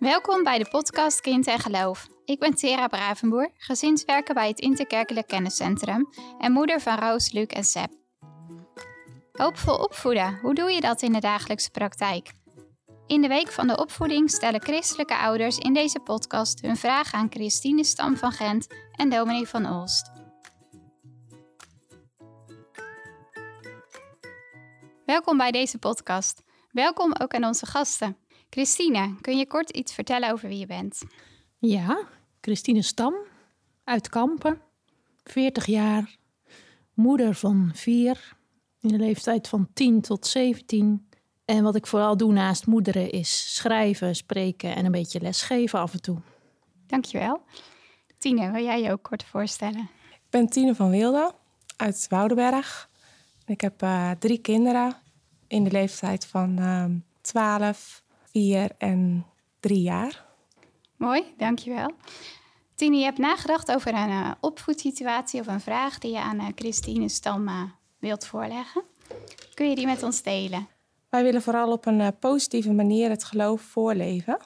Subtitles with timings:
[0.00, 2.06] Welkom bij de podcast Kind en Geloof.
[2.24, 7.64] Ik ben Tera Bravenboer, gezinswerker bij het Interkerkelijk Kenniscentrum en moeder van Roos, Luc en
[7.64, 7.90] Seb.
[9.32, 12.32] Hoopvol opvoeden, hoe doe je dat in de dagelijkse praktijk?
[13.06, 17.30] In de week van de opvoeding stellen christelijke ouders in deze podcast hun vraag aan
[17.30, 20.10] Christine Stam van Gent en Dominique van Olst.
[25.04, 26.42] Welkom bij deze podcast.
[26.70, 28.16] Welkom ook aan onze gasten.
[28.50, 31.02] Christine, kun je kort iets vertellen over wie je bent?
[31.58, 32.04] Ja,
[32.40, 33.14] Christine Stam
[33.84, 34.60] uit Kampen,
[35.24, 36.16] 40 jaar,
[36.94, 38.36] moeder van vier,
[38.80, 41.08] in de leeftijd van 10 tot 17.
[41.44, 45.92] En wat ik vooral doe naast moederen is schrijven, spreken en een beetje lesgeven af
[45.92, 46.20] en toe.
[46.86, 47.42] Dankjewel.
[48.18, 49.88] Tine, wil jij je ook kort voorstellen?
[50.10, 51.32] Ik ben Tine van Wilde
[51.76, 52.90] uit Woudenberg.
[53.46, 54.96] Ik heb uh, drie kinderen
[55.46, 56.84] in de leeftijd van uh,
[57.20, 59.26] 12, 4 en
[59.60, 60.24] 3 jaar.
[60.96, 61.90] Mooi, dankjewel.
[62.74, 66.46] Tine, je hebt nagedacht over een uh, opvoedsituatie of een vraag die je aan uh,
[66.54, 67.62] Christine Stam uh,
[67.98, 68.82] wilt voorleggen.
[69.54, 70.68] Kun je die met ons delen?
[71.08, 74.38] Wij willen vooral op een positieve manier het geloof voorleven.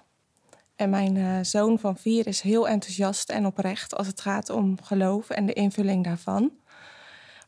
[0.76, 5.30] En mijn zoon van vier is heel enthousiast en oprecht als het gaat om geloof
[5.30, 6.52] en de invulling daarvan.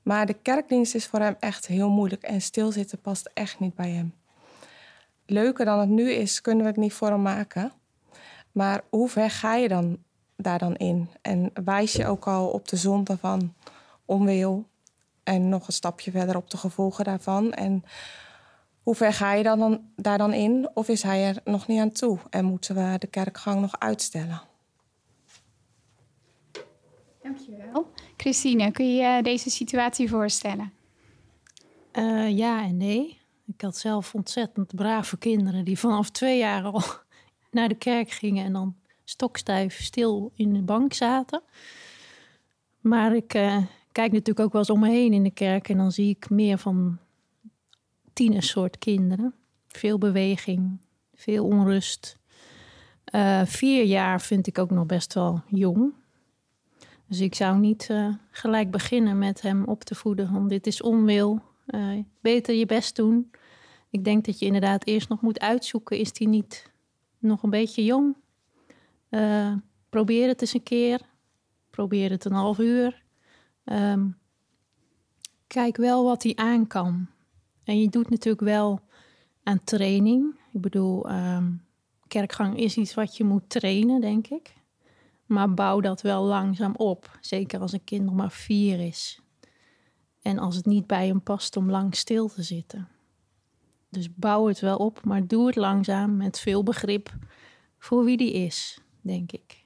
[0.03, 3.91] Maar de kerkdienst is voor hem echt heel moeilijk en stilzitten past echt niet bij
[3.91, 4.15] hem.
[5.27, 7.73] Leuker dan het nu is, kunnen we het niet voor hem maken.
[8.53, 9.99] Maar hoe ver ga je dan
[10.37, 11.09] daar dan in?
[11.23, 13.55] En wijs je ook al op de zonde van
[14.05, 14.65] onwil
[15.23, 17.53] en nog een stapje verder op de gevolgen daarvan?
[17.53, 17.85] En
[18.83, 20.69] hoe ver ga je dan, dan daar dan in?
[20.75, 24.43] Of is hij er nog niet aan toe en moeten we de kerkgang nog uitstellen?
[27.23, 27.91] Dankjewel.
[28.17, 30.73] Christine, kun je je deze situatie voorstellen?
[31.93, 33.21] Uh, ja en nee.
[33.47, 36.83] Ik had zelf ontzettend brave kinderen die vanaf twee jaar al
[37.51, 41.43] naar de kerk gingen en dan stokstijf stil in de bank zaten.
[42.81, 43.57] Maar ik uh,
[43.93, 46.31] kijk natuurlijk ook wel eens om me heen in de kerk en dan zie ik
[46.31, 46.99] meer van
[48.39, 49.35] soort kinderen.
[49.69, 50.81] Veel beweging,
[51.15, 52.19] veel onrust.
[53.15, 55.95] Uh, vier jaar vind ik ook nog best wel jong.
[57.07, 60.33] Dus ik zou niet uh, gelijk beginnen met hem op te voeden.
[60.33, 61.43] Want dit is onwil.
[61.67, 63.31] Uh, beter je best doen.
[63.91, 66.73] Ik denk dat je inderdaad eerst nog moet uitzoeken: is hij niet
[67.19, 68.17] nog een beetje jong?
[69.11, 69.53] Uh,
[69.89, 71.01] probeer het eens een keer.
[71.71, 73.05] Probeer het een half uur.
[73.65, 74.19] Um,
[75.47, 77.07] kijk wel wat hij aan kan.
[77.65, 78.81] En je doet natuurlijk wel
[79.43, 80.39] aan training.
[80.53, 81.65] Ik bedoel, um,
[82.07, 84.55] kerkgang is iets wat je moet trainen, denk ik.
[85.27, 87.19] Maar bouw dat wel langzaam op.
[87.21, 89.21] Zeker als een kind nog maar vier is.
[90.27, 92.89] En als het niet bij hem past om lang stil te zitten.
[93.89, 97.15] Dus bouw het wel op, maar doe het langzaam met veel begrip
[97.79, 99.65] voor wie die is, denk ik.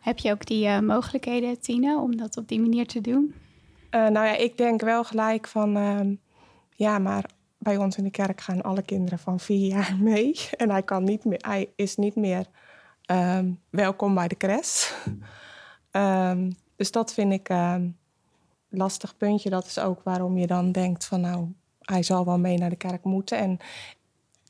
[0.00, 3.34] Heb je ook die uh, mogelijkheden, Tine, om dat op die manier te doen?
[3.90, 6.16] Uh, nou ja, ik denk wel gelijk van, uh,
[6.70, 10.48] ja, maar bij ons in de kerk gaan alle kinderen van vier jaar mee.
[10.56, 12.46] En hij, kan niet meer, hij is niet meer
[13.10, 14.92] um, welkom bij de crash.
[15.92, 17.48] um, dus dat vind ik
[18.72, 19.50] lastig puntje.
[19.50, 21.46] Dat is ook waarom je dan denkt van nou,
[21.80, 23.38] hij zal wel mee naar de kerk moeten.
[23.38, 23.58] En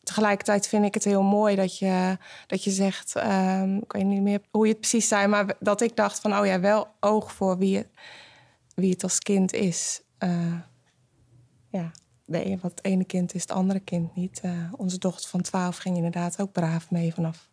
[0.02, 4.22] tegelijkertijd vind ik het heel mooi dat je, dat je zegt, um, ik weet niet
[4.22, 7.32] meer hoe je het precies zei, maar dat ik dacht van, oh ja, wel oog
[7.32, 7.86] voor wie
[8.74, 10.02] wie het als kind is.
[10.18, 10.54] Uh,
[11.68, 11.90] ja,
[12.26, 14.40] nee, wat het ene kind is het andere kind niet.
[14.44, 17.50] Uh, onze dochter van 12 ging inderdaad ook braaf mee vanaf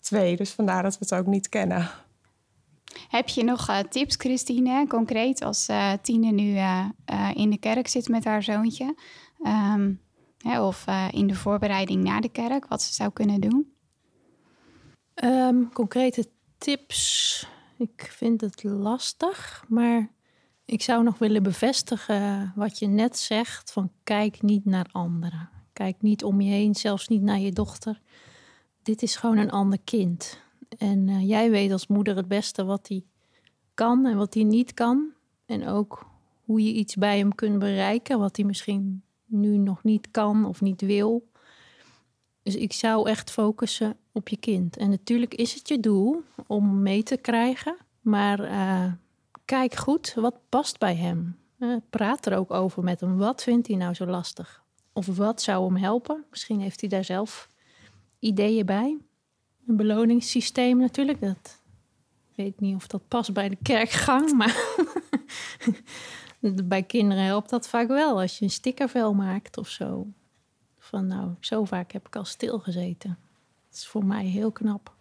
[0.00, 1.90] twee, dus vandaar dat we het ook niet kennen.
[3.08, 6.86] Heb je nog uh, tips, Christine, concreet als uh, Tine nu uh,
[7.34, 8.96] in de kerk zit met haar zoontje?
[9.42, 10.00] Um,
[10.38, 13.72] hè, of in de voorbereiding naar de kerk, wat ze zou kunnen doen?
[15.24, 16.28] Um, concrete
[16.58, 17.46] tips.
[17.78, 20.10] Ik vind het lastig, maar
[20.64, 25.50] ik zou nog willen bevestigen wat je net zegt: van kijk niet naar anderen.
[25.72, 28.00] Kijk niet om je heen, zelfs niet naar je dochter.
[28.82, 30.40] Dit is gewoon een ander kind.
[30.78, 33.04] En uh, jij weet als moeder het beste wat hij
[33.74, 35.12] kan en wat hij niet kan.
[35.46, 36.06] En ook
[36.44, 40.60] hoe je iets bij hem kunt bereiken, wat hij misschien nu nog niet kan of
[40.60, 41.28] niet wil.
[42.42, 44.76] Dus ik zou echt focussen op je kind.
[44.76, 48.92] En natuurlijk is het je doel om mee te krijgen, maar uh,
[49.44, 51.36] kijk goed wat past bij hem.
[51.58, 53.16] Uh, praat er ook over met hem.
[53.16, 54.62] Wat vindt hij nou zo lastig?
[54.92, 56.24] Of wat zou hem helpen?
[56.30, 57.48] Misschien heeft hij daar zelf
[58.18, 58.98] ideeën bij
[59.68, 61.20] een beloningssysteem natuurlijk.
[61.20, 61.62] Dat
[62.30, 64.56] ik weet niet of dat past bij de kerkgang, maar
[66.64, 70.06] bij kinderen helpt dat vaak wel als je een stickervel maakt of zo.
[70.78, 73.18] Van nou, zo vaak heb ik al stilgezeten.
[73.72, 74.96] is voor mij heel knap.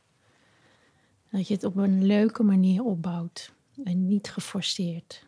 [1.32, 3.54] Dat je het op een leuke manier opbouwt
[3.84, 5.26] en niet geforceerd.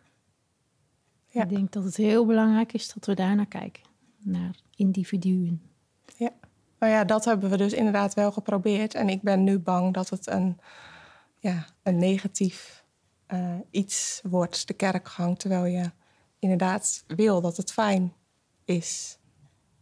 [1.27, 1.43] Ja.
[1.43, 3.83] Ik denk dat het heel belangrijk is dat we daar naar kijken,
[4.17, 5.68] naar individuen.
[6.79, 8.93] Nou ja, dat hebben we dus inderdaad wel geprobeerd.
[8.93, 10.59] En ik ben nu bang dat het een,
[11.39, 12.83] ja, een negatief
[13.25, 15.39] eh, iets wordt, de kerkgang.
[15.39, 15.91] Terwijl je
[16.39, 18.13] inderdaad wil dat het fijn
[18.65, 19.17] is.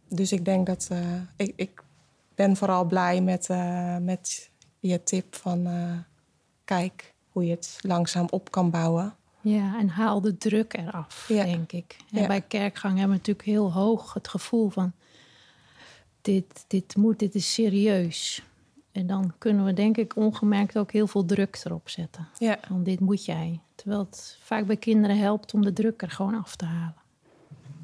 [0.08, 0.98] Dus ik denk dat eh,
[1.36, 1.82] ik, ik
[2.34, 5.68] ben vooral blij met, eh, met je tip van
[6.64, 9.14] kijk hoe je het langzaam op kan bouwen.
[9.40, 11.44] Ja, en haal de druk eraf, Ja.
[11.44, 11.96] denk ik.
[12.12, 12.26] En Ja.
[12.26, 14.92] bij kerkgang hebben we natuurlijk heel hoog het gevoel van...
[16.20, 18.42] Dit, dit moet, dit is serieus.
[18.92, 22.28] En dan kunnen we denk ik ongemerkt ook heel veel druk erop zetten.
[22.38, 23.60] Ja, Van dit moet jij.
[23.74, 27.02] Terwijl het vaak bij kinderen helpt om de druk er gewoon af te halen.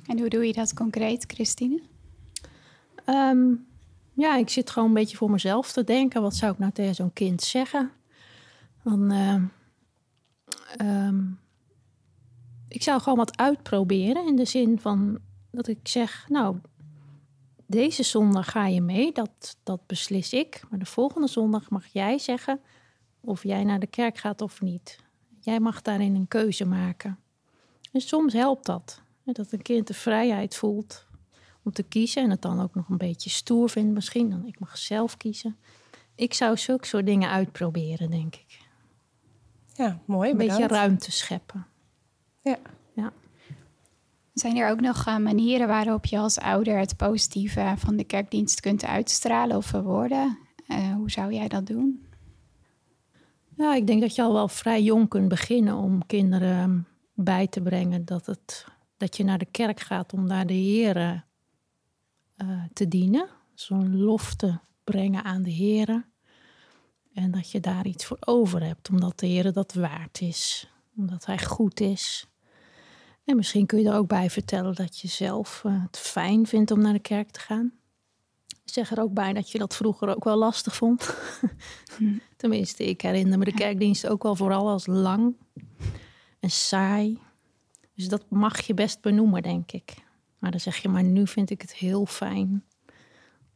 [0.06, 1.82] En hoe doe je dat concreet, Christine?
[3.04, 3.52] Ehm,
[4.12, 6.22] ja, ik zit gewoon een beetje voor mezelf te denken.
[6.22, 7.90] Wat zou ik nou tegen zo'n kind zeggen?
[8.82, 9.44] Dan, ehm,
[10.76, 11.22] ehm,
[12.68, 15.18] ik zou gewoon wat uitproberen in de zin van
[15.50, 16.56] dat ik zeg, nou,
[17.74, 20.62] deze zondag ga je mee, dat, dat beslis ik.
[20.70, 22.60] Maar de volgende zondag mag jij zeggen
[23.20, 24.98] of jij naar de kerk gaat of niet.
[25.40, 27.18] Jij mag daarin een keuze maken.
[27.92, 29.02] En soms helpt dat.
[29.24, 31.06] Dat een kind de vrijheid voelt
[31.62, 32.22] om te kiezen.
[32.22, 34.30] En het dan ook nog een beetje stoer vindt misschien.
[34.30, 35.56] Dan ik mag zelf kiezen.
[36.14, 38.58] Ik zou zulke soort dingen uitproberen, denk ik.
[39.74, 40.30] ja mooi.
[40.30, 41.66] Een beetje ruimte scheppen.
[42.40, 42.58] Ja.
[44.34, 48.60] Zijn er ook nog eh, manieren waarop je als ouder het positieve van de kerkdienst
[48.60, 50.38] kunt uitstralen of verwoorden?
[50.66, 52.06] Eh, hoe zou jij dat doen?
[53.56, 57.60] Ja, ik denk dat je al wel vrij jong kunt beginnen om kinderen bij te
[57.60, 58.66] brengen dat, het,
[58.96, 61.24] dat je naar de kerk gaat om daar de Heer
[62.36, 63.28] eh, te dienen.
[63.54, 66.08] Zo'n lof te brengen aan de Heer.
[67.12, 70.70] En dat je daar iets voor over hebt, omdat de Heer dat waard is.
[70.96, 72.26] Omdat Hij goed is.
[73.24, 76.70] En misschien kun je er ook bij vertellen dat je zelf eh, het fijn vindt
[76.70, 77.72] om naar de kerk te gaan.
[78.64, 81.16] Zeg er ook bij dat je dat vroeger ook wel lastig vond.
[82.36, 85.36] Tenminste, ik herinner me de kerkdienst ook wel vooral als lang
[86.40, 87.18] en saai.
[87.94, 89.94] Dus dat mag je best benoemen, denk ik.
[90.38, 92.64] Maar dan zeg je, maar nu vind ik het heel fijn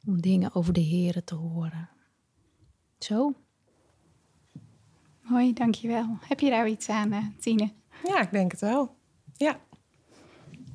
[0.06, 1.88] om dingen over de heren te horen.
[2.98, 3.34] Zo.
[5.22, 6.18] Mooi, dankjewel.
[6.20, 7.72] Heb je daar iets aan, eh, Tine?
[8.06, 8.96] ja, ik denk het wel.
[9.38, 9.60] Ja,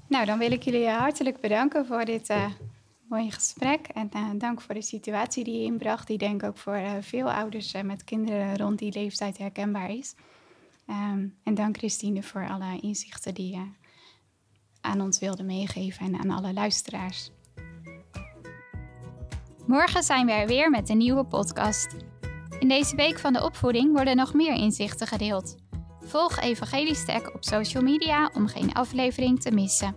[0.07, 2.51] Nou, dan wil ik jullie hartelijk bedanken voor dit eh,
[3.13, 3.87] mooie gesprek.
[3.87, 6.07] En eh, dank voor de situatie die je inbracht.
[6.07, 9.89] Die denk ik ook voor eh, veel ouders eh, met kinderen rond die leeftijd herkenbaar
[9.89, 10.15] is.
[10.87, 13.65] Ehm, en dank Christine voor alle inzichten die je
[14.81, 17.31] aan ons wilde meegeven en aan alle luisteraars.
[19.67, 21.95] Morgen zijn we er weer met een nieuwe podcast.
[22.59, 25.62] In deze week van de opvoeding worden nog meer inzichten gedeeld.
[26.05, 29.95] Volg Evangelisch Tech op social media om geen aflevering te missen.